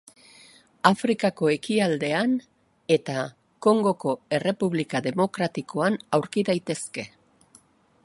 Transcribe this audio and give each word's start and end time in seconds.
Afrikako 0.89 1.49
ekialdean 1.55 2.33
eta 2.97 3.27
Kongoko 3.67 4.17
Errepublika 4.39 5.05
Demokratikoan 5.11 6.03
aurki 6.19 6.49
daitezke. 6.53 7.09